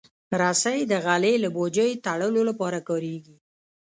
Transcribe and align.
رسۍ 0.41 0.79
د 0.91 0.93
غلې 1.05 1.33
له 1.43 1.49
بوجۍ 1.55 1.91
تړلو 2.05 2.41
لپاره 2.49 2.79
کارېږي. 2.89 3.35